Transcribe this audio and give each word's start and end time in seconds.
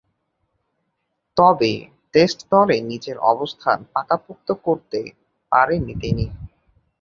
তবে, 1.37 1.71
টেস্ট 2.13 2.39
দলে 2.51 2.77
নিজের 2.81 3.17
অবস্থান 3.31 3.77
পাকাপোক্ত 3.93 4.47
করতে 4.65 4.99
পারেননি 5.51 5.95
তিনি। 6.01 6.25